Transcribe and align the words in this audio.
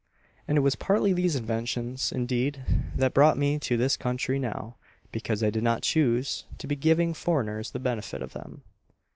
And 0.47 0.57
it 0.57 0.61
was 0.61 0.73
partly 0.75 1.13
these 1.13 1.35
inventions, 1.35 2.11
indeed, 2.11 2.65
that 2.95 3.13
brought 3.13 3.37
me 3.37 3.59
to 3.59 3.77
this 3.77 3.97
country 3.97 4.39
now 4.39 4.77
because 5.11 5.43
I 5.43 5.51
did 5.51 5.61
not 5.61 5.83
choose 5.83 6.45
to 6.57 6.65
be 6.65 6.75
giving 6.75 7.13
foreigners 7.13 7.69
the 7.69 7.77
benefit 7.79 8.23
of 8.23 8.33
them." 8.33 8.63